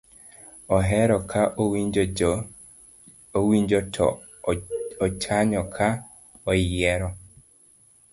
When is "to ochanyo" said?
3.97-5.61